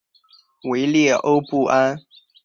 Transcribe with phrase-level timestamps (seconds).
[0.63, 1.95] 维列欧布安。